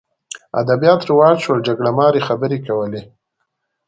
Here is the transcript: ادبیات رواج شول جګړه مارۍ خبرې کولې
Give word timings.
ادبیات 0.61 1.01
رواج 1.09 1.37
شول 1.43 1.59
جګړه 1.67 1.89
مارۍ 1.97 2.21
خبرې 2.27 2.57
کولې 2.67 3.01